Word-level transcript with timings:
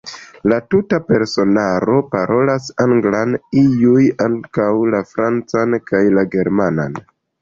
La 0.51 0.55
tuta 0.73 0.99
personaro 1.09 1.97
parolas 2.15 2.69
la 2.77 2.85
anglan, 2.87 3.35
iuj 3.65 4.03
ankaŭ 4.29 4.71
la 4.95 5.03
francan 5.11 5.79
kaj 5.93 6.03
la 6.21 6.25
germanan. 6.39 6.99